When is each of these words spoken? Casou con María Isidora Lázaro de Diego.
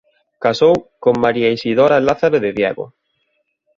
Casou 0.43 0.75
con 1.03 1.15
María 1.23 1.53
Isidora 1.57 2.03
Lázaro 2.07 2.37
de 2.43 2.51
Diego. 2.57 2.85